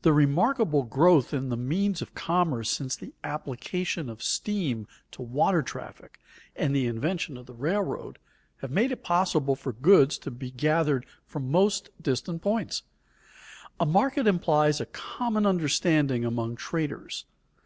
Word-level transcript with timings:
The 0.00 0.12
remarkable 0.14 0.84
growth 0.84 1.34
in 1.34 1.50
the 1.50 1.56
means 1.58 2.00
of 2.00 2.14
commerce 2.14 2.70
since 2.70 2.96
the 2.96 3.12
application 3.22 4.08
of 4.08 4.22
steam 4.22 4.88
to 5.10 5.20
water 5.20 5.60
traffic, 5.62 6.18
and 6.56 6.74
the 6.74 6.86
invention 6.86 7.36
of 7.36 7.44
the 7.44 7.52
railroad, 7.52 8.18
have 8.62 8.70
made 8.70 8.90
it 8.90 9.04
possible 9.04 9.54
for 9.54 9.74
goods 9.74 10.16
to 10.20 10.30
be 10.30 10.50
gathered 10.50 11.04
from 11.26 11.50
most 11.50 11.90
distant 12.02 12.40
points. 12.40 12.84
A 13.78 13.84
market 13.84 14.26
implies 14.26 14.80
a 14.80 14.86
common 14.86 15.44
understanding 15.44 16.24
among 16.24 16.56
traders. 16.56 17.26